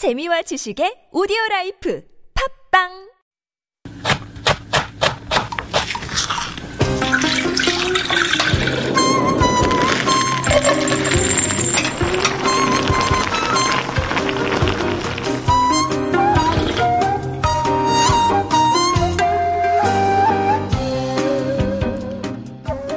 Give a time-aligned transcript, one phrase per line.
[0.00, 2.00] 재미와 지식의 오디오 라이프
[2.32, 2.88] 팟빵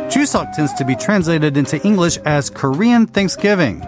[0.07, 3.83] Chuseok tends to be translated into English as Korean Thanksgiving.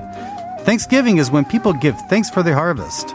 [0.65, 3.09] Thanksgiving is when people give thanks for their harvest.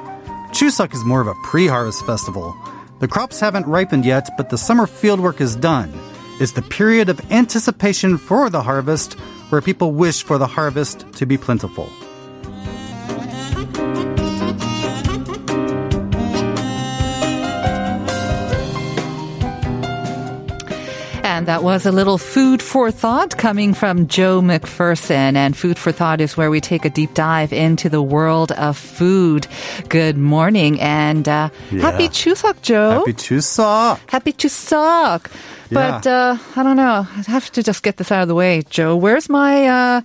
[0.52, 2.56] Chuseok is more of a pre-harvest festival.
[3.00, 5.92] The crops haven't ripened yet, but the summer fieldwork is done.
[6.38, 9.14] It's the period of anticipation for the harvest
[9.48, 11.88] where people wish for the harvest to be plentiful.
[21.40, 25.36] And that was a little food for thought coming from Joe McPherson.
[25.36, 28.76] And food for thought is where we take a deep dive into the world of
[28.76, 29.46] food.
[29.88, 32.90] Good morning and uh, happy Chuseok, Joe.
[32.90, 34.00] Happy Chuseok!
[34.10, 35.30] Happy Chuseok.
[35.70, 36.12] But yeah.
[36.12, 37.06] uh, I don't know.
[37.08, 38.96] I have to just get this out of the way, Joe.
[38.96, 40.00] Where's my uh,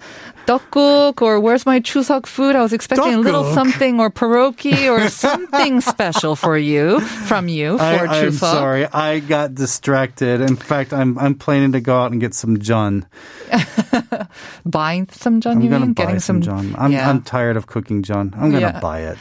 [0.46, 2.56] tteokguk or where's my chuseok food?
[2.56, 3.26] I was expecting Duk-guk.
[3.26, 8.32] a little something or pierogi or something special for you from you for I, I'm
[8.32, 10.42] sorry, I got distracted.
[10.42, 13.08] In fact, I'm I'm planning to go out and get some jun.
[14.66, 15.58] Buying some jun?
[15.58, 15.94] I'm you mean?
[15.94, 16.76] Getting some, some jun.
[16.78, 17.10] I'm, yeah.
[17.10, 18.34] I'm tired of cooking jun.
[18.36, 18.80] I'm gonna yeah.
[18.80, 19.18] buy it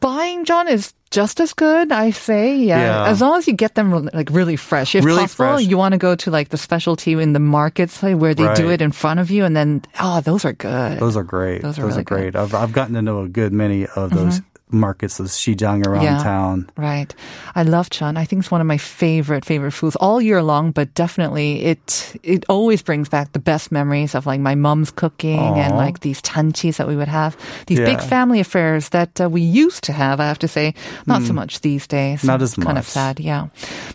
[0.00, 2.56] buying jeon is just as good, I say.
[2.56, 2.80] Yeah.
[2.80, 3.10] Yeah.
[3.10, 4.94] As long as you get them like really fresh.
[4.94, 5.64] If Really possible, fresh.
[5.64, 8.70] you want to go to like the specialty in the markets like, where they do
[8.70, 10.98] it in front of you and then oh, those are good.
[10.98, 11.62] Those are great.
[11.62, 12.32] Those are really good.
[12.32, 12.36] great.
[12.36, 14.16] I've I've gotten to know a good many of mm-hmm.
[14.16, 16.18] those markets, those Shijang around Yeah.
[16.22, 16.68] town.
[16.76, 17.14] Right.
[17.54, 18.16] I love chun.
[18.16, 22.16] I think it's one of my favorite, favorite foods all year long, but definitely it,
[22.22, 26.20] it always brings back the best memories of like my mom's cooking and like these
[26.20, 27.36] janchis that we would have.
[27.66, 30.74] These big family affairs that uh, we used to have, I have to say.
[31.06, 32.22] Not so much these days.
[32.22, 32.26] Hmm.
[32.26, 33.46] Not as It's kind of sad, yeah.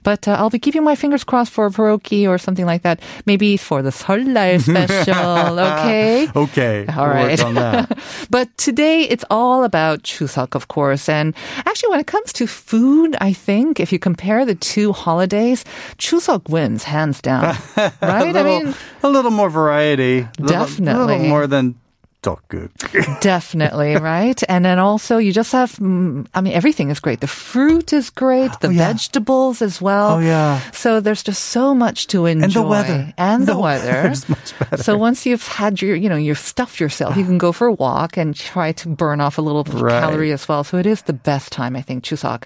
[0.04, 3.02] But uh, I'll be keeping my fingers crossed for a pierogi or something like that.
[3.26, 6.28] Maybe for the 설날 special, okay?
[6.36, 7.38] Okay, All right.
[7.38, 7.98] we'll work on that.
[8.30, 11.10] but today it's all about Chuseok, of course.
[11.10, 11.34] And
[11.66, 15.66] actually, when it comes to food, I think if you compare the two holidays,
[15.98, 17.46] Chuseok wins hands down.
[17.46, 17.58] a
[18.02, 18.36] right?
[18.36, 20.20] I mean, a little more variety.
[20.20, 21.18] A little- A Definitely.
[21.18, 21.76] little more than
[22.24, 23.20] tteokguk.
[23.22, 24.42] definitely, right?
[24.48, 27.20] And then also, you just have, mm, I mean, everything is great.
[27.20, 28.88] The fruit is great, the Oh, yeah.
[28.94, 30.16] vegetables as well.
[30.16, 30.60] Oh, yeah.
[30.72, 32.44] So there's just so much to enjoy.
[32.46, 33.14] And the weather.
[33.18, 34.14] And the, The weather.
[34.28, 34.84] much better.
[34.84, 37.74] So once you've had your, you know, you've stuffed yourself, you can go for a
[37.74, 40.02] walk and try to burn off a little Right.
[40.02, 40.64] calorie as well.
[40.64, 42.44] So it is the best time, I think, Chuseok.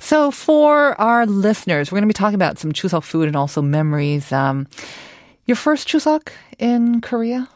[0.00, 3.62] So for our listeners, we're going to be talking about some Chuseok food and also
[3.62, 4.32] memories.
[4.32, 4.66] Um,
[5.46, 6.28] your first Chuseok
[6.58, 7.48] in Korea?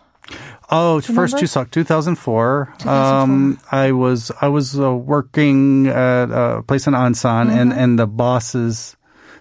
[0.71, 1.37] Oh, first?
[1.37, 2.75] Chuseok, 2004.
[2.87, 7.79] Um, I was I was uh, working at a place in Ansan, and Mm-hmm.
[7.81, 8.97] and the bosses.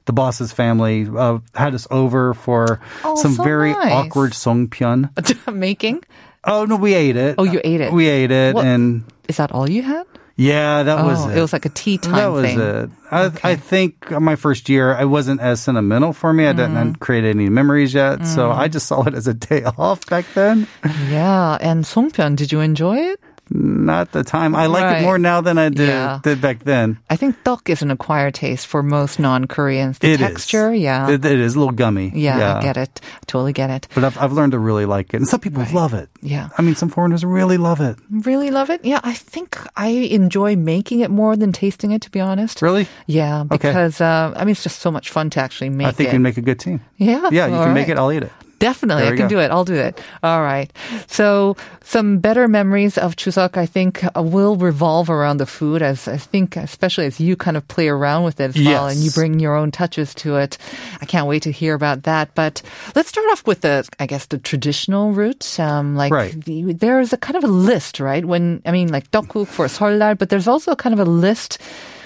[0.06, 3.92] The boss's family uh, had us over for Oh, some so very nice.
[3.92, 5.10] awkward songpyeon.
[5.52, 6.04] Making?
[6.44, 7.36] Oh no, we ate it.
[7.40, 7.92] Oh, you ate it.
[7.92, 10.06] We ate it, What- and Is that all you had?
[10.36, 11.38] Yeah, that was oh, it.
[11.38, 12.60] it was like a tea time that was thing.
[12.60, 12.90] it.
[13.12, 13.52] I, Okay.
[13.52, 16.46] I think my first year, I wasn't as sentimental for me.
[16.48, 16.74] I Mm-hmm.
[16.76, 20.26] didn't create any memories yet, so I just saw it as a day off back
[20.34, 20.68] then.
[21.10, 21.58] Yeah.
[21.62, 23.20] And Songpyeon, did you enjoy it?
[23.50, 24.56] Not the time.
[24.56, 25.00] I like Right.
[25.00, 26.20] it more now than I did, Yeah.
[26.24, 26.98] did back then.
[27.10, 30.00] I think tteok is an acquired taste for most non-Koreans.
[30.00, 30.20] The It is.
[30.20, 31.10] texture, yeah.
[31.10, 32.12] It, it is a little gummy.
[32.16, 33.02] yeah, I get it.
[33.28, 33.88] Totally get it.
[33.94, 35.18] But I've, I've learned to really like it.
[35.18, 36.10] And some people love it.
[36.22, 36.50] Yeah.
[36.58, 37.98] I mean, some foreigners really love it.
[38.10, 38.84] Really love it.
[38.84, 42.62] Yeah, I think I enjoy making it more than tasting it, to be honest.
[42.64, 42.88] Really?
[43.06, 43.58] Yeah, Okay.
[43.70, 46.12] because uh, I mean it's just so much fun to actually make I think it.
[46.12, 46.82] you can make a good team.
[46.98, 47.98] yeah, Yeah, you all can make it.
[47.98, 48.32] I'll eat it.
[48.66, 49.38] Definitely, I can go.
[49.38, 49.52] do it.
[49.52, 50.02] I'll do it.
[50.24, 50.74] All right.
[51.06, 55.84] So some better memories of Chuseok, I think, uh, will revolve around the food.
[55.86, 58.66] As I think, especially as you kind of play around with it as yes.
[58.66, 60.58] well, and you bring your own touches to it.
[61.00, 62.34] I can't wait to hear about that.
[62.34, 62.64] But
[62.96, 65.60] let's start off with the, I guess, the traditional route.
[65.60, 66.34] Um, like right.
[66.34, 68.26] the, there's a kind of a list, right?
[68.26, 71.62] When I mean, like tteokguk for 설날, but there's also kind of a list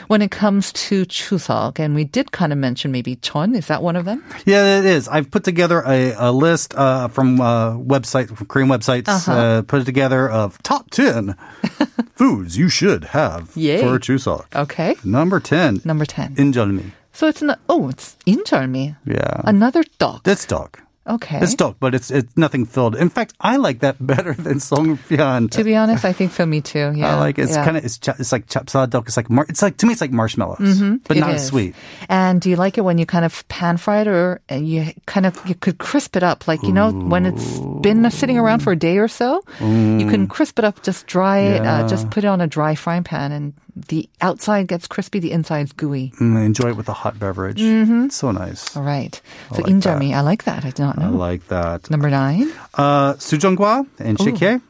[0.09, 3.83] when it comes to Chuseok, and we did kind of mention maybe Chon, is that
[3.83, 4.23] one of them?
[4.45, 5.07] Yeah, it is.
[5.07, 9.07] I've put together a, a list uh, from uh, website from Korean websites.
[9.07, 9.31] Uh-huh.
[9.31, 11.35] uh put it together of top ten
[12.15, 13.81] foods you should have Yay.
[13.81, 14.45] for Chuseok.
[14.55, 14.95] Okay.
[15.05, 16.35] Number ten, Number 10.
[16.35, 16.91] injeolmi.
[17.13, 18.95] So it's not, oh, it's injeolmi.
[19.05, 20.23] Yeah, Another tteok.
[20.23, 20.75] that's tteok.
[21.09, 21.39] Okay.
[21.41, 22.95] It's tteok, but it's it's nothing filled.
[22.95, 25.49] In fact, I like that better than songpyeon.
[25.51, 26.45] To be honest, I think so.
[26.45, 26.93] Me too.
[26.95, 27.15] Yeah.
[27.15, 27.43] I like it.
[27.43, 27.65] it's yeah.
[27.65, 29.07] kind of it's cha- it's like chapssaltteok.
[29.07, 31.13] It's like mar- it's like to me it's like marshmallows, but Mm-hmm.
[31.13, 31.47] It not as is.
[31.47, 31.75] sweet.
[32.09, 34.93] And do you like it when you kind of pan fry it, or and you
[35.07, 38.59] kind of you could crisp it up, like you know when it's been sitting around
[38.61, 42.09] for a day or so, you can crisp it up, just dry it, uh, just
[42.11, 43.53] put it on a dry frying pan, and
[43.87, 46.11] the outside gets crispy, the inside's gooey.
[46.19, 47.59] Mm, enjoy it with a hot beverage.
[47.61, 48.75] It's so nice.
[48.75, 49.19] All right.
[49.51, 50.65] So like injeolmi, I like that.
[50.65, 51.05] I did not know.
[51.05, 51.89] I like that.
[51.89, 54.61] Number nine, Uh, sujongwa and shike.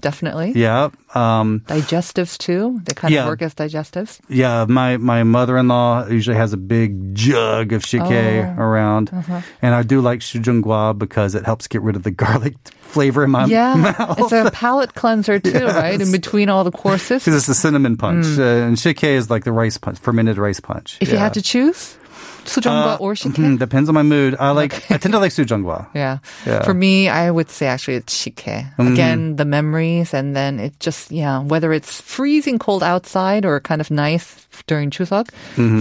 [0.00, 0.52] definitely.
[0.54, 0.90] Yeah.
[1.14, 2.80] Um, Digestives too.
[2.84, 3.22] They kind Yeah.
[3.22, 4.18] of work as digestives.
[4.28, 8.54] yeah, my, my mother-in-law usually has a big jug of shike Oh.
[8.62, 9.10] around.
[9.12, 9.40] Uh-huh.
[9.62, 13.30] And I do like shujungwa because it helps get rid of the garlic flavor in
[13.30, 13.50] my mouth.
[13.50, 14.18] Yeah, mouth.
[14.18, 16.00] it's a palate cleanser too, right?
[16.00, 17.22] In between all the courses.
[17.28, 18.24] Because it's the cinnamon punch.
[18.24, 18.38] Mm.
[18.38, 20.96] Uh, and shike is like the rice punch, fermented rice punch.
[21.00, 21.97] If you had to choose,
[22.44, 23.32] sujeonggwa or shike.
[23.34, 24.36] Mhm, depends on my mood.
[24.38, 25.86] I like, I tend to like sujungwa.
[25.94, 26.18] Yeah.
[26.46, 26.62] Yeah.
[26.64, 28.46] For me, I would say actually it's shike.
[28.78, 33.80] Again, the memories and then it just, yeah, whether it's freezing cold outside or kind
[33.80, 35.30] of nice during Chuseok,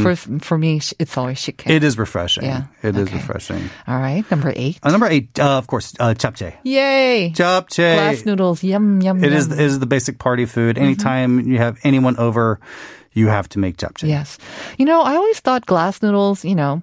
[0.03, 1.65] for, for me, it's always shike.
[1.67, 2.43] It is refreshing.
[2.45, 2.63] Yeah.
[2.83, 3.15] It is Okay.
[3.17, 3.69] refreshing.
[3.87, 4.23] All right.
[4.29, 4.77] Number eight.
[4.83, 6.53] Uh, number eight, uh, of course, uh, japchae.
[6.63, 7.31] Yay.
[7.35, 7.95] Japchae.
[7.95, 8.63] Glass noodles.
[8.63, 9.33] Yum, yum, It yum.
[9.33, 10.77] is, it is the basic party food.
[10.77, 12.59] Anytime you have anyone over,
[13.13, 14.07] you have to make japchae.
[14.07, 14.37] Yes.
[14.77, 16.81] You know, I always thought glass noodles, you know,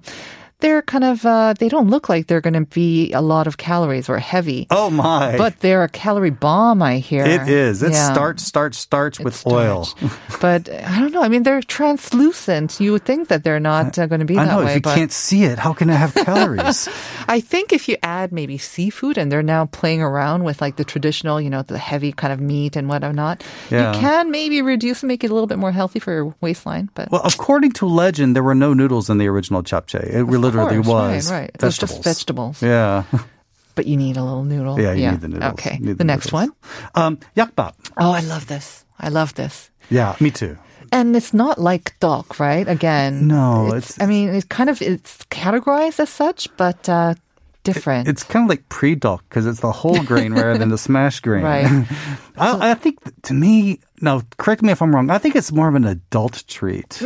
[0.59, 3.57] they're kind of, uh, they don't look like they're going to be a lot of
[3.57, 4.67] calories or heavy.
[4.71, 5.37] Oh my.
[5.37, 7.25] But they're a calorie bomb, I hear.
[7.25, 7.83] it is.
[7.83, 8.11] It Yeah.
[8.13, 9.87] starch, starch, starch with It's oil.
[10.41, 11.21] but I don't know.
[11.21, 12.79] I mean, they're translucent.
[12.79, 14.59] You would think that they're not uh, going to be I that know.
[14.63, 14.69] way.
[14.71, 16.87] if you but can't see it, how can it have calories?
[17.27, 20.83] I think if you add maybe seafood and they're now playing around with like the
[20.85, 23.93] traditional, you know, the heavy kind of meat and whatnot, Yeah.
[23.93, 26.89] you can maybe reduce and make it a little bit more healthy for your waistline.
[26.93, 30.03] But well, according to legend, there were no noodles in the original japchae.
[30.13, 31.51] It literally course, was right, right.
[31.53, 32.61] It was just vegetables.
[32.61, 33.03] Yeah.
[33.75, 34.79] but you need a little noodle.
[34.79, 35.53] Yeah, you need the noodles.
[35.53, 35.77] Okay.
[35.79, 36.49] Need The, next noodles.
[36.95, 37.03] one.
[37.03, 37.73] Um, yakbap.
[37.97, 38.85] Oh, I love this.
[38.99, 39.69] I love this.
[39.89, 40.57] Yeah, me too.
[40.91, 42.67] And it's not like tteok, right?
[42.67, 47.15] Again, No, It's, it's- I mean, it's kind of it's categorized as such, but uh,
[47.63, 48.07] different.
[48.07, 51.43] It's kind of like pre-doc because it's the whole grain rather than the smash grain.
[51.43, 51.87] Right.
[52.37, 55.09] I, I think to me, now correct me if I'm wrong.
[55.09, 57.01] I think it's more of an adult treat.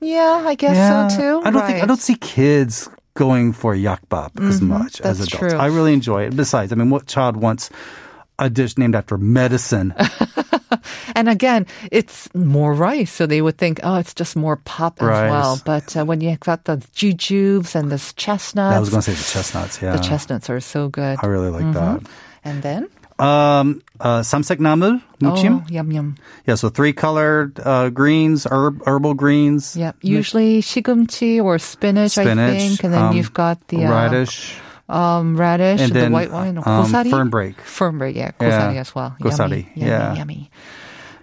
[0.00, 1.42] Yeah, I guess so too.
[1.44, 5.36] I don't think I don't see kids going for yakbap as much as adults.
[5.36, 5.58] true.
[5.58, 6.36] I really enjoy it.
[6.36, 7.70] Besides, I mean, what child wants
[8.38, 9.94] a dish named after medicine?
[11.14, 15.08] And again, it's more rice, so they would think, oh, it's just more pop as
[15.08, 15.30] Rice.
[15.30, 15.60] well.
[15.64, 19.18] But uh, when you got the jujubes and the chestnuts, I was going to say
[19.18, 19.82] the chestnuts.
[19.82, 21.18] Yeah, the chestnuts are so good.
[21.20, 22.02] I really like that.
[22.44, 22.88] And then,
[23.20, 25.60] Um, uh, samsaek namul muchim.
[25.60, 26.14] oh, yum yum.
[26.46, 29.76] Yeah, so three colored uh, greens, herb, herbal greens.
[29.76, 29.96] Yep.
[30.00, 34.56] Usually shigumchi or spinach, I think, and then um, you've got the uh, radish.
[34.88, 37.56] um, radish, And the then, white wine, um, gosari, fernbrake.
[37.60, 39.14] fernbrake, yeah, gosari Yeah, as well.
[39.20, 40.14] gosari, yummy, yummy, yeah.
[40.16, 40.50] yummy.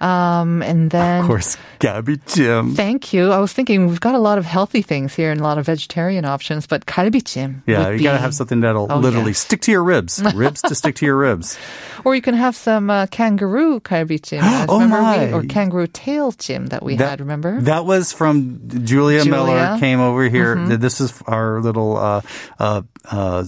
[0.02, 2.76] Um, and then Of course, galbijjim.
[2.76, 3.32] Thank you.
[3.32, 5.66] I was thinking we've got a lot of healthy things here and a lot of
[5.66, 7.62] vegetarian options, but galbichim.
[7.66, 9.40] Yeah, would you gotta have something that'll Oh, literally yes.
[9.40, 10.22] stick to your ribs.
[10.36, 11.58] Ribs to stick to your ribs.
[12.06, 14.40] Or you can have some uh, kangaroo galbichim.
[14.42, 15.28] as Oh, my.
[15.28, 17.20] we, or kangaroo tail jim that we had.
[17.20, 17.60] Remember?
[17.62, 19.62] That was from Julia, Miller Julia.
[19.64, 19.80] Mm-hmm.
[19.80, 20.56] came over here.
[20.78, 22.22] This is our little uh
[22.60, 23.46] uh uh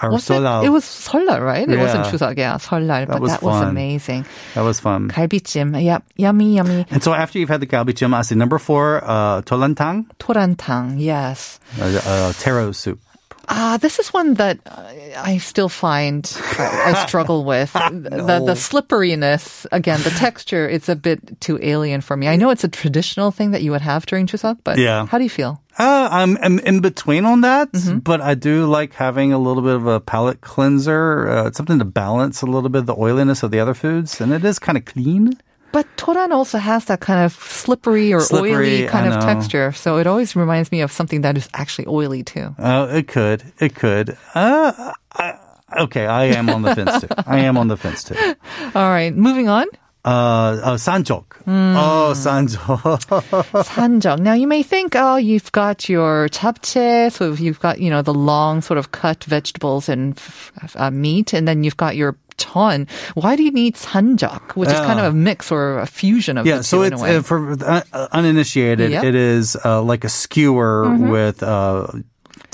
[0.00, 0.62] our was Seollal.
[0.62, 1.68] It, it was Seollal, right?
[1.68, 1.74] Yeah.
[1.74, 3.06] It wasn't Chuseok, yeah, Seollal.
[3.06, 4.24] But was that was amazing.
[4.54, 5.10] That was fun.
[5.10, 6.86] Galbijjim, yep, yummy, yummy.
[6.90, 10.06] And so after you've had the galbijjim, I see number four, uh, tolantang.
[10.18, 11.60] Tolantang, yes.
[11.78, 13.00] Uh, uh taro soup.
[13.48, 16.24] Ah, this is one that uh, I still find
[16.58, 17.72] I struggle with.
[17.72, 22.28] The the slipperiness, again, the texture, it's a bit too alien for me.
[22.28, 25.06] I know it's a traditional thing that you would have during Chuseok, but Yeah.
[25.06, 25.60] how do you feel?
[25.78, 27.98] Uh, I'm, I'm in between on that, Mm-hmm.
[28.00, 31.84] but I do like having a little bit of a palate cleanser, uh, something to
[31.84, 34.84] balance a little bit the oiliness of the other foods, and it is kind of
[34.84, 35.32] clean.
[35.72, 39.96] But toran also has that kind of slippery or Slippery, oily kind of texture, so
[39.96, 42.54] it always reminds me of something that is actually oily too.
[42.58, 44.16] Uh, it could, it could.
[44.34, 45.38] Uh, I,
[45.78, 47.08] okay, I am on the fence too.
[47.26, 48.14] I am on the fence too.
[48.74, 49.66] All right, moving on.
[50.04, 51.32] Uh, uh sanjok.
[51.44, 51.76] Hmm.
[51.76, 52.98] Oh, sanjok.
[53.64, 54.18] Sanjeok.
[54.18, 58.12] Now you may think, oh, you've got your japchae, so you've got you know the
[58.12, 60.20] long sort of cut vegetables and
[60.74, 62.86] uh, meat, and then you've got your ton.
[63.14, 66.46] Why do you need sanjeok, which is kind of a mix or a fusion of
[66.46, 68.90] yeah, the so two a it's uh, for uh, uninitiated.
[68.90, 69.00] Yep.
[69.00, 69.08] Mm-hmm.
[69.08, 71.42] It is uh, like a skewer with.
[71.42, 71.86] Uh,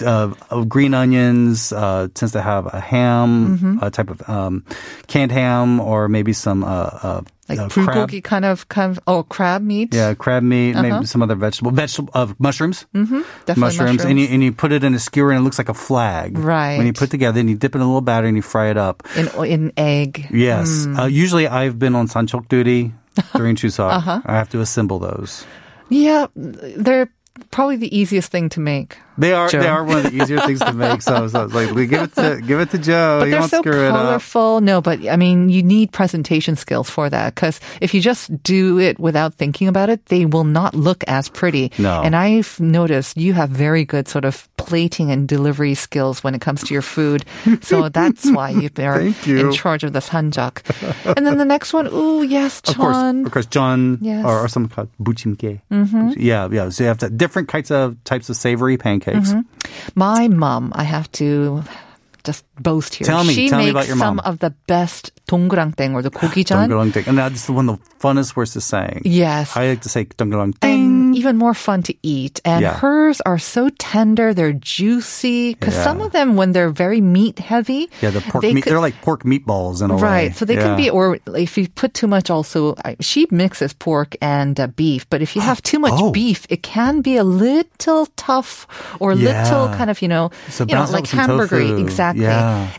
[0.04, 3.78] uh, of green onions uh, tends to have a ham, Mm-hmm.
[3.82, 4.64] a type of um,
[5.08, 9.62] canned ham, or maybe some uh, like uh, bulgogi kind of kind of oh crab
[9.62, 9.94] meat.
[9.94, 10.82] Yeah, crab meat, Uh-huh.
[10.82, 12.86] maybe some other vegetable, vegetable of mushrooms.
[12.94, 13.22] Mm-hmm.
[13.46, 15.68] Definitely mushrooms, and you and you put it in a skewer and it looks like
[15.68, 16.36] a flag.
[16.38, 16.76] Right.
[16.78, 18.68] When you put together, and you dip it in a little batter and you fry
[18.70, 19.02] it up.
[19.16, 20.26] in in egg.
[20.30, 20.84] Yes.
[20.84, 20.96] Hmm.
[20.98, 22.92] Uh, usually, I've been on sanchok duty
[23.34, 23.92] during Chuseok.
[23.92, 24.20] Uh-huh.
[24.24, 25.44] I have to assemble those.
[25.88, 27.08] Yeah, they're
[27.50, 28.98] probably the easiest thing to make.
[29.18, 29.60] They are Joe.
[29.60, 31.02] they are one of the easier things to make.
[31.02, 33.18] So, so I was like, give it to give it to Joe.
[33.20, 33.96] But you they're won't so screw it up.
[33.96, 34.60] colorful.
[34.60, 38.78] No, but I mean, you need presentation skills for that because if you just do
[38.78, 41.72] it without thinking about it, they will not look as pretty.
[41.78, 42.02] No.
[42.02, 46.40] And I've noticed you have very good sort of plating and delivery skills when it
[46.40, 47.24] comes to your food.
[47.62, 49.38] So that's why you are you.
[49.48, 50.62] in charge of the sanjeok.
[51.16, 53.26] and then the next one, ooh, yes, Of course, jeon.
[53.26, 54.24] of course, jeon Yes.
[54.24, 55.60] or, or something called buchimgae.
[55.72, 56.12] Mm-hmm.
[56.18, 56.68] Yeah, yeah.
[56.68, 59.07] So you have to, different kinds of types of savory pancakes.
[59.07, 59.41] Mm-hmm.
[59.95, 61.63] My mom, I have to
[62.23, 63.05] just boast here.
[63.05, 64.25] Tell me, she tell me makes about your some mom.
[64.25, 66.67] of the best 동그랑땡 or the 고기전.
[66.67, 69.01] Dongolong And that's the one of the funnest words to saying.
[69.03, 69.55] Yes.
[69.55, 72.40] I like to say dongolong and even more fun to eat.
[72.44, 72.78] And yeah.
[72.78, 75.54] hers are so tender; they're juicy.
[75.54, 75.84] Because yeah.
[75.84, 78.80] some of them, when they're very meat heavy, yeah, the pork they meat, could, they're
[78.80, 80.30] like pork meatballs in a right.
[80.30, 80.38] Way.
[80.38, 80.62] So they yeah.
[80.62, 85.08] can be, or if you put too much, also she mixes pork and uh, beef.
[85.10, 86.10] But if you have too much oh.
[86.10, 88.66] beef, it can be a little tough
[89.00, 92.26] or little kind of you know, so you know, like hamburger exactly.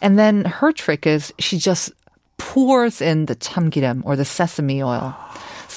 [0.02, 1.92] And then her trick is she just
[2.38, 5.14] pours in the chamgiram or the sesame oil.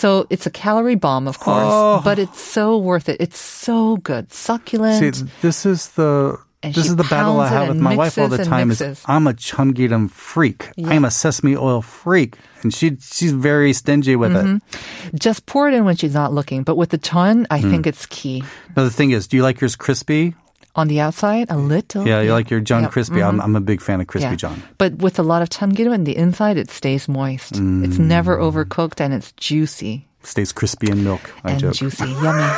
[0.03, 2.01] So it's a calorie bomb, of course, Oh.
[2.03, 3.19] but it's so worth it.
[3.21, 4.99] It's so good, succulent.
[4.99, 8.27] See, this is the And this is the battle I have with my wife all
[8.29, 8.71] the time.
[8.75, 8.83] Is.
[9.07, 10.71] I'm a chamgiram freak.
[10.93, 14.57] I'm a sesame oil freak, and she she's very stingy with Mm-hmm.
[14.59, 15.21] it.
[15.23, 16.63] just pour it in when she's not looking.
[16.67, 17.71] But with the chun, I Hmm.
[17.71, 18.43] think it's key.
[18.77, 20.35] Now the thing is, do you like yours crispy?
[20.75, 22.07] On the outside, a little.
[22.09, 23.23] Yeah, you like your jeon crispy.
[23.23, 24.37] I'm I'm a big fan of crispy Yeah.
[24.49, 24.57] jeon.
[24.79, 27.53] But with a lot of chamgiram in the inside, it stays moist.
[27.53, 28.09] It's Mm.
[28.09, 31.21] never overcooked and it's juicy Stays crispy in milk.
[31.45, 31.75] I and joke.
[31.75, 32.07] juicy.
[32.23, 32.49] Yummy.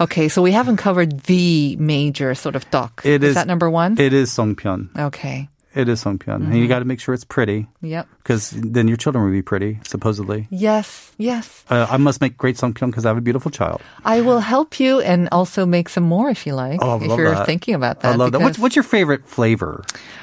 [0.00, 3.04] Okay, so we haven't covered the major sort of tteok.
[3.06, 3.94] It is that number one?
[4.00, 4.88] It is songpyeon.
[4.98, 5.48] okay.
[5.74, 6.54] It is songpyeon, and Mm-hmm.
[6.56, 8.06] you got to make sure it's pretty Yep.
[8.22, 10.46] because then your children will be pretty, supposedly.
[10.50, 11.64] Yes, yes.
[11.68, 13.82] Uh, I must make great songpyeon because I have a beautiful child.
[14.04, 16.78] I will help you and also make some more if you like.
[16.80, 17.46] Oh, I if you're that.
[17.46, 18.12] thinking about that.
[18.12, 18.40] I love that.
[18.40, 19.82] What's, what's your favorite flavor?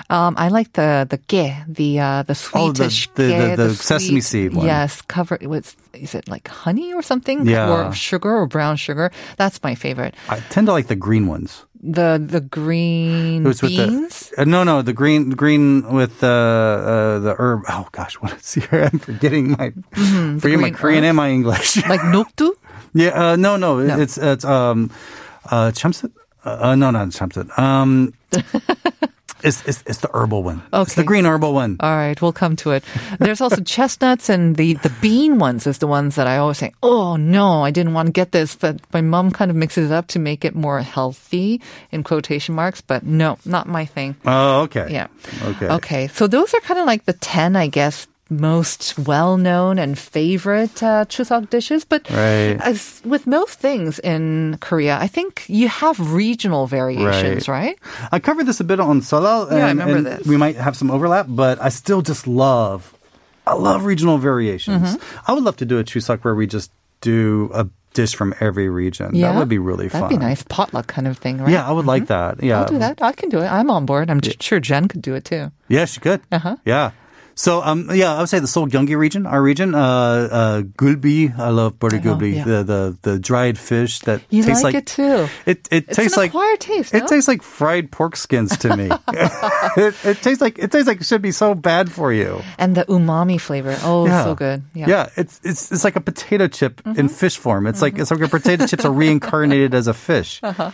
[0.10, 3.68] Um, I like the the ge, the uh, the Oh, the- sweetish the- ge, the-
[3.68, 4.66] the sesame seed one.
[4.66, 7.46] Yes, covered with is it like honey or something?
[7.48, 7.72] Yeah.
[7.72, 9.12] or sugar or brown sugar.
[9.38, 10.16] That's my favorite.
[10.30, 11.64] I tend to like the green ones.
[11.84, 14.30] The the green It was with beans.
[14.38, 17.66] the uh, no, no, the green, green with the uh, the herb.
[17.68, 18.86] Oh gosh, what is here?
[18.94, 19.74] I'm forgetting my
[20.38, 21.10] forgetting my Mm-hmm, Korean herbs?
[21.10, 21.82] and my English.
[21.90, 22.54] like nokdu.
[22.94, 23.98] yeah, uh, no, no, No.
[24.00, 24.92] it's it's um
[25.50, 26.12] uh chamsit.
[26.46, 27.50] Uh, uh, no, not chamsit.
[27.58, 28.14] Um,
[29.44, 30.62] it's, it's it's the herbal one.
[30.74, 31.78] It's the green herbal one.
[31.80, 32.84] All right, we'll come to it.
[33.20, 36.74] There's also chestnuts and the, the bean ones is the ones that I always say,
[36.84, 39.94] oh no, I didn't want to get this, but my mom kind of mixes it
[39.94, 44.16] up to make it more healthy in quotation marks, but no, not my thing.
[44.26, 44.88] Oh, okay.
[44.90, 45.08] Yeah.
[45.44, 45.68] Okay.
[45.68, 46.08] Okay.
[46.08, 50.82] So those are kind of like the 10, I guess, most well known and favorite
[50.82, 51.84] uh, Chuseok dishes.
[51.86, 52.58] But Right.
[52.64, 57.78] as with most things in Korea, I think you have regional variations, right?
[58.12, 59.50] I covered this a bit on Seollal.
[59.52, 60.26] And, Yeah, I remember this.
[60.28, 62.94] We might have some overlap, but I still just love,
[63.46, 64.96] I love regional variations.
[64.96, 65.30] Mm-hmm.
[65.30, 66.72] I would love to do a Chuseok where we just
[67.02, 69.14] do a dish from every region.
[69.14, 69.34] Yeah.
[69.34, 70.02] That would be really fun.
[70.04, 70.44] That'd be nice.
[70.44, 71.52] Potluck kind of thing, right?
[71.52, 72.42] Yeah, I would like that.
[72.42, 72.62] Yeah.
[72.62, 73.02] I'll do that.
[73.02, 73.48] I can do it.
[73.52, 74.10] I'm on board.
[74.10, 75.52] I'm j- sure Jen could do it too.
[75.68, 76.22] Yeah, she could.
[76.32, 76.56] Uh-huh.
[76.64, 76.92] Yeah.
[77.42, 81.34] So, um, yeah, I would say the Seoul Gyeonggi region, our region, uh, uh, gulbi.
[81.40, 82.44] I love bori gulbi, yeah.
[82.46, 85.28] the, the, the dried fish that You tastes like, like, it too.
[85.50, 88.90] It, it It's tastes like, acquired taste, it tastes like fried pork skins to me.
[89.76, 92.44] it, it tastes like, it tastes like it should be so bad for you.
[92.60, 93.76] And the umami flavor.
[93.82, 94.62] Oh, so good.
[94.76, 94.86] Yeah.
[94.88, 97.00] Yeah, it's it's it's like a potato chip Mm-hmm.
[97.00, 97.66] in fish form.
[97.66, 100.40] It's like it's like a potato chips are reincarnated as a fish.
[100.52, 100.70] Uh-huh.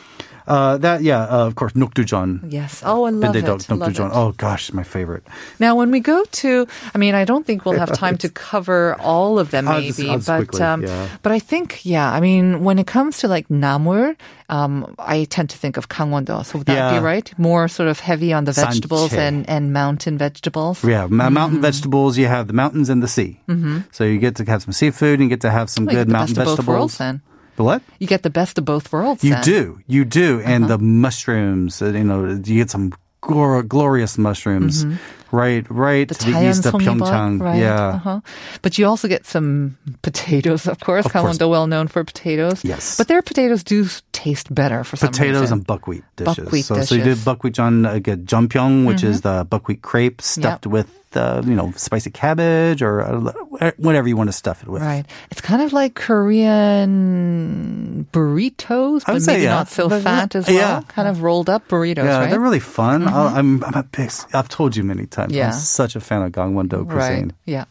[0.48, 2.40] Uh, that yeah, uh, of course, nokdujeon.
[2.52, 2.82] Yes.
[2.86, 3.44] Oh, I love it.
[3.70, 4.00] Love it.
[4.00, 5.24] Oh gosh, my favorite.
[5.60, 8.96] Now, when we go to, I mean, I don't think we'll have time to cover
[9.00, 11.08] all of them, I'll just- maybe, I'll just but quickly, um, yeah.
[11.22, 14.16] but I think, yeah, I mean, when it comes to like namul,
[14.50, 16.44] um, I tend to think of Gangwon-do.
[16.46, 17.00] So would that Yeah.
[17.00, 17.34] be right?
[17.38, 19.28] More sort of heavy on the vegetables Sanchae.
[19.28, 20.84] and and mountain vegetables.
[20.84, 21.34] Yeah, Mm-hmm.
[21.34, 22.18] mountain vegetables.
[22.18, 23.40] You have the mountains and the sea.
[23.50, 23.80] Mm-hmm.
[23.92, 26.08] So you get to have some seafood and you get to have some Well, good
[26.10, 26.78] mountain best of both vegetables.
[26.78, 27.22] worlds, then.
[27.58, 27.82] The what?
[28.00, 29.24] You get the best of both worlds.
[29.24, 29.44] You then.
[29.44, 30.78] do, you do, and Uh-huh.
[30.78, 31.82] the mushrooms.
[31.82, 34.86] uh, You know, you get some glor- glorious mushrooms.
[34.86, 34.96] Mm-hmm.
[35.36, 37.42] right, right The to the east of Pyeongchang.
[37.42, 37.60] right?
[37.60, 38.00] Yeah.
[38.00, 38.22] Uh-huh.
[38.62, 41.06] But you also get some potatoes, of course.
[41.06, 41.12] Of.
[41.12, 42.64] Gangwon-do well known for potatoes.
[42.64, 42.96] Yes.
[42.96, 45.60] But their potatoes do taste better for some Potatoes reason.
[45.60, 46.36] and buckwheat dishes.
[46.42, 50.22] Buckwheat so, so you did buckwheat jeon, uh, get jeonbyeong, which is the buckwheat crepe
[50.26, 50.74] stuffed Yep.
[50.74, 54.82] with, uh, you know, spicy cabbage or uh, whatever you want to stuff it with.
[54.82, 55.06] Right.
[55.30, 59.50] It's kind of like Korean burritos, but say, maybe yeah.
[59.56, 60.56] not so But, fat as well.
[60.56, 60.82] yeah.
[60.88, 62.30] Kind of rolled up burritos, Yeah, right?
[62.30, 63.08] they're really fun.
[63.08, 65.48] I- I'm, I'm a big, I've told you many times, Yeah.
[65.48, 67.28] I'm such a fan of Gangwon-do cuisine.
[67.28, 67.32] Right.
[67.46, 67.66] Yeah.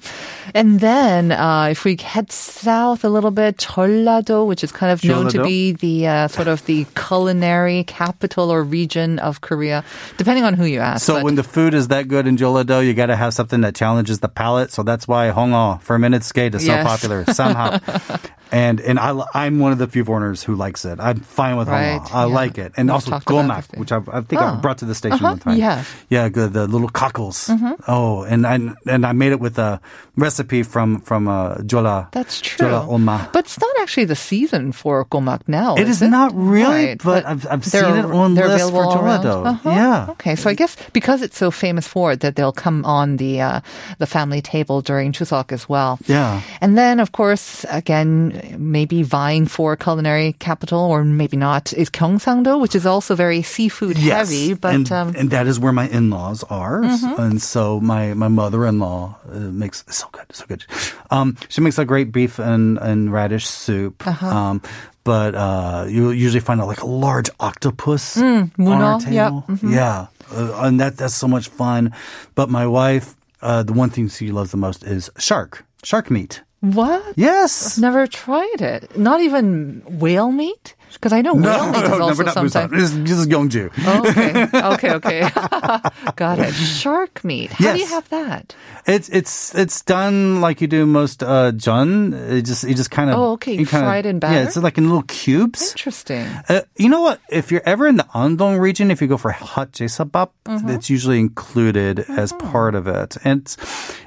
[0.54, 5.04] And then uh, if we head south a little bit, Jeollado, which is kind of
[5.04, 9.82] known to be the uh, sort of the culinary capital or region of Korea,
[10.18, 11.04] depending on who you ask.
[11.04, 13.62] So but- when the food is that good in Jeollado, you got to have something
[13.62, 14.70] that challenges the palate.
[14.70, 16.86] So that's why Hongeo fermented skate is so Yes.
[16.86, 17.78] popular somehow.
[18.52, 20.98] and and I, I'm one of the few foreigners who likes it.
[21.00, 22.00] I'm fine with Right.
[22.14, 22.34] I yeah.
[22.34, 24.56] like it, and We've also gomak, which I, I think I Oh.
[24.60, 25.56] brought to the station Uh-huh, one time.
[25.58, 25.84] yeah.
[26.08, 27.50] yeah, the, the little cockles.
[27.88, 28.54] Oh, and I
[28.86, 29.80] and I made it with a
[30.16, 32.10] recipe from from uh, Jola.
[32.12, 32.68] That's true.
[32.68, 33.28] Jola Oma.
[33.32, 35.74] But it's not actually the season for gomak now.
[35.76, 36.08] It is it?
[36.08, 39.24] not really, Right, but I've- I've seen it on lists for around.
[39.24, 39.46] Jeollado.
[39.46, 39.70] Uh-huh.
[39.70, 40.06] Yeah.
[40.10, 43.40] Okay, so I guess because it's so famous for it, that they'll come on the
[43.40, 43.60] uh,
[43.98, 45.98] the family table during Chuseok as well.
[46.06, 46.40] Yeah.
[46.60, 52.60] And then, of course, again, maybe vying for culinary capital, or maybe not, is Gyeongsangdo,
[52.60, 54.28] which is also very seafood Yes.
[54.28, 54.54] heavy.
[54.54, 56.82] But and, um, and that is where my in-laws are.
[57.18, 60.64] And so my, my mother-in-law uh, makes so good, so good.
[61.10, 64.06] Um, she makes a great beef and, and radish soup.
[64.06, 64.26] Uh-huh.
[64.26, 64.62] Um,
[65.04, 69.30] but uh, you usually find out like a large octopus on 문어, our Mm, yep.
[69.30, 69.70] table.
[69.70, 71.92] Yeah, uh, and that that's so much fun.
[72.34, 76.42] But my wife, uh, the one thing she loves the most is shark, shark meat.
[76.60, 77.04] What?
[77.16, 77.76] Yes.
[77.76, 78.96] I've never tried it.
[78.96, 80.74] Not even whale meat?
[80.92, 82.72] Because I know whale meat is also never not sometimes.
[82.72, 82.78] Busan.
[82.78, 83.70] This, this is Gyeongju.
[83.84, 84.08] Oh,
[84.72, 86.10] okay, okay, okay.
[86.16, 86.52] Got it.
[86.54, 87.52] Shark meat.
[87.52, 88.54] How do you have that?
[88.86, 92.14] It's it's it's done like you do most uh jun.
[92.14, 93.54] It just you just kind of Oh, okay.
[93.54, 94.34] You fry it in batter?
[94.34, 95.70] Yeah, it's like in little cubes.
[95.72, 96.26] Interesting.
[96.48, 97.20] Uh, you know what?
[97.30, 100.68] If you're ever in the Andong region, if you go for heot jesabap, Mm-hmm.
[100.70, 103.56] it's usually included as part of it, and it's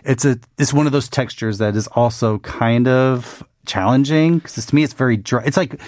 [0.05, 4.74] it's a it's one of those textures that is also kind of challenging because to
[4.74, 5.43] me it's very dry.
[5.45, 5.79] It's like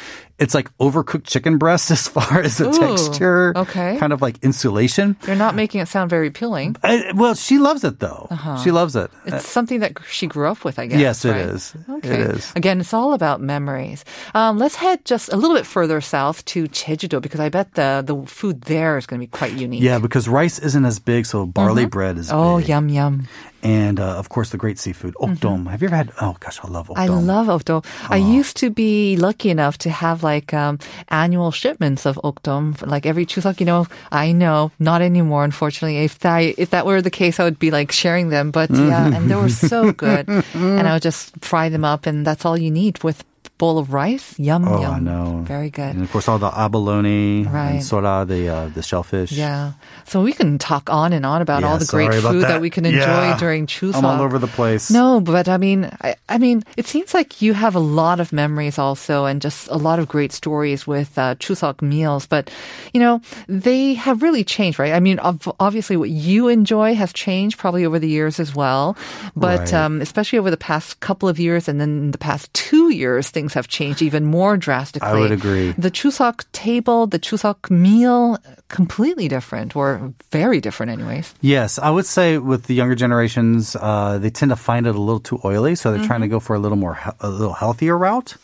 [0.42, 3.54] it's like overcooked chicken breast as far as the Ooh, texture.
[3.56, 3.98] okay.
[4.00, 5.16] kind of like insulation.
[5.28, 6.76] You're not making it sound very appealing.
[6.84, 8.28] Uh, well, she loves it though.
[8.64, 9.12] She loves it.
[9.26, 11.00] It's something that she grew up with, I guess.
[11.00, 11.42] Yes, it right?
[11.42, 11.76] is.
[11.88, 12.14] Okay.
[12.14, 12.52] It is.
[12.56, 14.04] Again, it's all about memories.
[14.34, 18.02] Um, let's head just a little bit further south to Jeju-do because I bet the,
[18.06, 19.82] the food there is going to be quite unique.
[19.84, 22.68] Yeah, because rice isn't as big, so barley bread is Oh, big.
[22.70, 23.28] yum, yum.
[23.64, 25.70] And uh, of course, the great seafood, okdom.
[25.70, 26.12] Have you ever had?
[26.20, 26.98] Oh gosh, I love okdom.
[26.98, 27.86] I love okdom.
[28.10, 33.06] I used to be lucky enough to have like um, annual shipments of okdom, like
[33.06, 33.60] every Chuseok.
[33.60, 36.04] You know, I know not anymore, unfortunately.
[36.04, 38.52] If that if that were the case, I would be like sharing them.
[38.52, 42.26] But yeah, and they were so good, and I would just fry them up, and
[42.26, 43.24] that's all you need with
[43.62, 44.34] bowl of rice.
[44.42, 44.94] Yum Oh, yum.
[44.94, 45.28] I know.
[45.46, 45.94] Very good.
[45.94, 47.78] And of course, all the abalone Right.
[47.78, 49.32] and sora, the uh, the shellfish.
[49.32, 49.74] Yeah.
[50.10, 52.58] So we can talk on and on about Yeah, all the great food that.
[52.58, 52.62] that.
[52.62, 53.38] we can enjoy Yeah.
[53.38, 53.96] during Chuseok.
[54.02, 54.90] I'm all over the place.
[54.90, 58.34] No, but I mean, I, I mean, it seems like you have a lot of
[58.34, 62.26] memories also, and just a lot of great stories with uh, Chuseok meals.
[62.26, 62.50] But
[62.94, 64.94] you know, they have really changed, right?
[64.98, 65.20] I mean,
[65.60, 68.98] obviously, what you enjoy has changed probably over the years as well.
[69.38, 69.74] But Right.
[69.86, 73.51] um, especially over the past couple of years, and then the past two years, things
[73.54, 75.08] have changed even more drastically.
[75.10, 75.72] I would agree.
[75.78, 78.38] The Chuseok table, the Chuseok meal,
[78.70, 81.34] completely different, or very different, anyways.
[81.42, 85.00] Yes, I would say with the younger generations, uh, they tend to find it a
[85.02, 86.32] little too oily, so they're trying to Mm-hmm.
[86.36, 88.36] go for a little more, he- a little healthier route.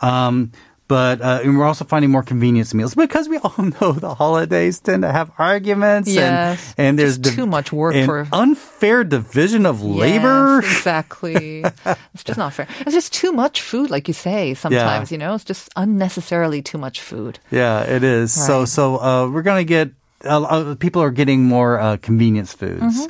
[0.00, 0.52] Um,
[0.88, 4.78] but uh, and we're also finding more convenience meals because we all know the holidays
[4.80, 6.74] tend to have arguments Yes.
[6.78, 10.60] and and there's Just too much work and for- unfair division of labor.
[10.62, 11.64] Yes, exactly.
[12.14, 12.68] it's just not fair.
[12.80, 14.54] It's just too much food, like you say.
[14.54, 17.38] Sometimes you know, it's just unnecessarily too much food.
[17.50, 18.32] Yeah, it is.
[18.32, 18.68] So Right.
[18.68, 19.90] so uh, we're gonna get
[20.24, 23.08] uh, uh, people are getting more uh, convenience foods.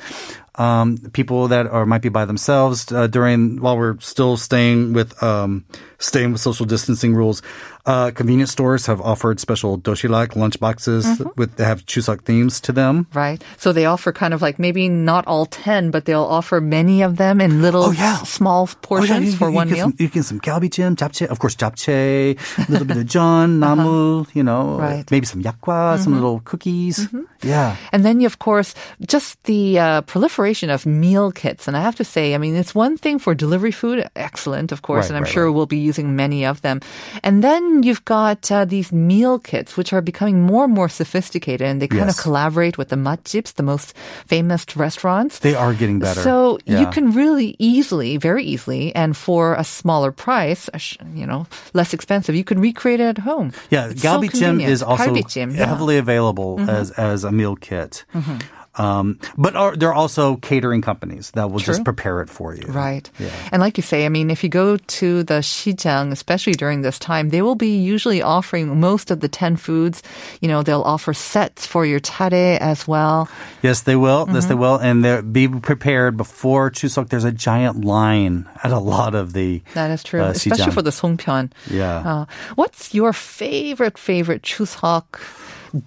[0.58, 5.12] Um, people that are might be by themselves uh, during while we're still staying with
[5.22, 5.64] um,
[5.98, 7.42] staying with social distancing rules.
[7.84, 12.72] Uh, convenience stores have offered special doshilak lunch boxes with that have Chuseok themes to
[12.72, 13.06] them.
[13.14, 13.40] Right.
[13.58, 17.16] So they offer kind of like maybe not all 10, but they'll offer many of
[17.16, 18.16] them in little Oh, yeah.
[18.24, 19.84] small portions Oh, yeah, you- for you one meal.
[19.84, 24.26] Some, you get some galbijim, japchae, of course japchae, a little bit of jeon, namul,
[24.34, 24.82] you know, Uh-huh.
[24.82, 25.06] Right.
[25.06, 25.14] Mm-hmm.
[25.14, 27.06] maybe some yakgwa, some little cookies.
[27.44, 27.76] Yeah.
[27.92, 28.74] And then, of course,
[29.06, 31.66] just the uh, proliferation proliferation of meal kits.
[31.66, 34.82] And I have to say, I mean, it's one thing for delivery food, excellent, of
[34.82, 35.54] course, right, and I'm right, sure right.
[35.54, 36.80] we'll be using many of them.
[37.22, 41.66] And then you've got uh, these meal kits, which are becoming more and more sophisticated,
[41.66, 42.18] and they kind yes.
[42.18, 43.94] of collaborate with the matjips, the most
[44.26, 45.40] famous restaurants.
[45.40, 46.22] They are getting better.
[46.22, 46.80] So yeah.
[46.80, 50.70] you can really easily, very easily, and for a smaller price,
[51.14, 53.52] you know, less expensive, you can recreate it at home.
[53.70, 55.14] Yeah, galbi so is also
[55.52, 56.70] heavily available mm-hmm.
[56.70, 58.04] as, as a meal kit.
[58.14, 58.38] Mm-hmm.
[58.78, 62.66] Um, but are, there are also catering companies that will just prepare it for you.
[62.68, 63.08] Right.
[63.18, 63.30] Yeah.
[63.52, 66.98] And like you say, I mean, if you go to the Shijang, especially during this
[66.98, 70.02] time, they will be usually offering most of the 10 foods.
[70.40, 73.28] You know, they'll offer sets for your charye as well.
[73.62, 74.26] Yes, they will.
[74.28, 74.48] Yes, Mm-hmm.
[74.48, 74.76] they will.
[74.76, 77.08] And be prepared before Chuseok.
[77.08, 79.62] There's a giant line at a lot of the.
[79.74, 81.50] That is true, uh, especially for the Songpyeon.
[81.70, 81.96] Yeah.
[81.98, 85.18] Uh, what's your favorite, favorite Chuseok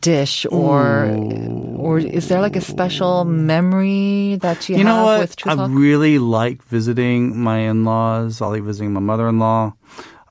[0.01, 1.05] dish or
[1.79, 5.19] or is there like a special memory that you, You have know what?
[5.21, 8.41] with I really like visiting my in-laws.
[8.41, 9.73] I like visiting my mother-in-law.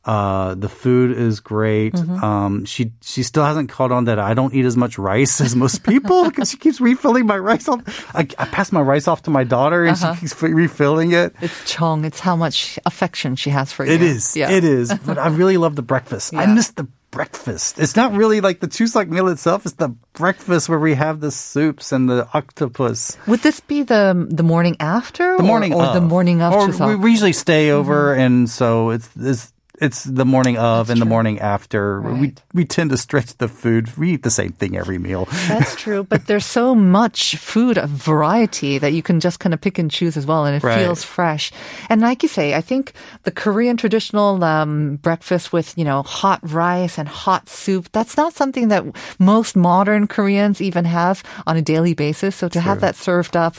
[0.04, 1.92] Uh, the food is great.
[1.92, 2.24] Mm-hmm.
[2.24, 5.54] Um, she she still hasn't caught on that I don't eat as much rice as
[5.54, 7.68] most people because she keeps refilling my rice.
[7.68, 7.82] Off.
[8.16, 10.14] I, I pass my rice off to my daughter and Uh-huh.
[10.14, 11.34] she keeps refilling it.
[11.42, 12.06] it's Jeong.
[12.06, 13.92] It's how much affection she has for you.
[13.92, 14.34] It is.
[14.34, 14.50] Yeah.
[14.50, 14.94] It is.
[15.04, 16.32] But I really love the breakfast.
[16.32, 17.81] I miss the breakfast.
[17.81, 19.66] It's not really like the Chuseok meal itself.
[19.66, 23.16] It's the breakfast where we have the soups and the octopus.
[23.26, 25.37] Would this be the the morning after?
[25.37, 26.87] The morning or, or the morning of Or Chuseok?
[26.87, 31.04] we, we usually stay over, and so it's it's it's the morning of and the
[31.06, 32.00] morning after.
[32.02, 32.42] We Right.
[32.54, 33.96] we tend to stretch the food.
[33.96, 35.28] We eat the same thing every meal.
[35.48, 39.78] That's true, but there's so much food variety that you can just kind of pick
[39.78, 40.78] and choose as well, and it Right.
[40.84, 41.52] feels fresh.
[41.88, 46.40] And like you say, I think the Korean traditional um, breakfast with you know hot
[46.42, 48.84] rice and hot soup that's not something that
[49.18, 52.34] most modern Koreans even have on a daily basis.
[52.36, 53.56] So to have that served up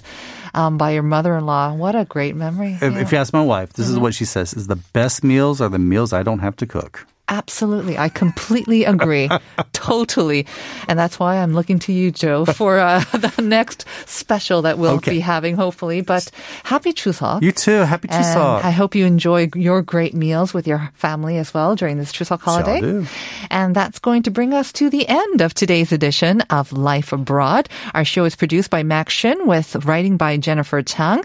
[0.53, 2.73] um, by your mother-in-law, what a great memory!
[2.73, 2.99] If, Yeah.
[2.99, 3.95] if you ask my wife, this Mm-hmm.
[3.95, 6.65] is what she says: is the best meals are the meals I don't have to
[6.65, 7.05] cook.
[7.29, 7.97] Absolutely.
[7.97, 9.29] I completely agree.
[9.73, 10.45] totally.
[10.87, 14.95] And that's why I'm looking to you, Joe, for uh, the next special that we'll
[14.95, 15.11] Okay.
[15.11, 16.01] be having, hopefully.
[16.01, 16.29] But
[16.63, 17.41] happy Chuseok.
[17.41, 17.79] You too.
[17.81, 18.63] Happy Chuseok.
[18.63, 22.41] I hope you enjoy your great meals with your family as well during this Chuseok
[22.41, 22.81] holiday.
[22.81, 23.05] do.
[23.49, 27.69] And that's going to bring us to the end of today's edition of Life Abroad.
[27.93, 31.23] Our show is produced by Max Shin with writing by Jennifer Chang.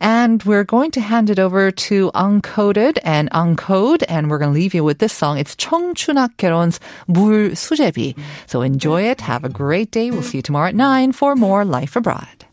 [0.00, 4.02] And we're going to hand it over to Uncoded and Uncode.
[4.08, 5.38] And we're going to leave you with this song.
[5.44, 8.14] It's 청춘학 결혼's 물 수제비.
[8.46, 9.20] So enjoy it.
[9.20, 10.10] Have a great day.
[10.10, 12.48] We'll see you tomorrow at 9 for more Life Abroad.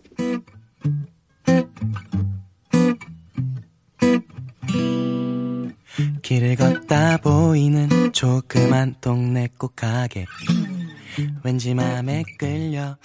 [6.21, 10.25] 길을 걷다 보이는 조그만 동네 꽃가게
[11.43, 12.97] 왠지 맘에 끌려